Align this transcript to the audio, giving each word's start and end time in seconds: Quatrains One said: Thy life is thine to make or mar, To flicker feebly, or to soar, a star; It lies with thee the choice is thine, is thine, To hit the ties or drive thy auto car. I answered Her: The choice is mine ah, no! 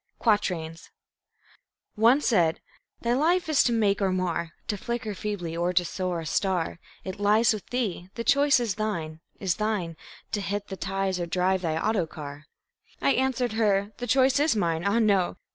Quatrains 0.17 0.89
One 1.93 2.21
said: 2.21 2.59
Thy 3.01 3.13
life 3.13 3.47
is 3.47 3.61
thine 3.63 3.75
to 3.75 3.79
make 3.79 4.01
or 4.01 4.11
mar, 4.11 4.53
To 4.69 4.75
flicker 4.75 5.13
feebly, 5.13 5.55
or 5.55 5.73
to 5.73 5.85
soar, 5.85 6.19
a 6.21 6.25
star; 6.25 6.79
It 7.03 7.19
lies 7.19 7.53
with 7.53 7.67
thee 7.69 8.09
the 8.15 8.23
choice 8.23 8.59
is 8.59 8.73
thine, 8.73 9.19
is 9.39 9.57
thine, 9.57 9.95
To 10.31 10.41
hit 10.41 10.69
the 10.69 10.75
ties 10.75 11.19
or 11.19 11.27
drive 11.27 11.61
thy 11.61 11.77
auto 11.79 12.07
car. 12.07 12.47
I 12.99 13.11
answered 13.11 13.51
Her: 13.53 13.91
The 13.97 14.07
choice 14.07 14.39
is 14.39 14.55
mine 14.55 14.83
ah, 14.85 14.97
no! 14.97 15.37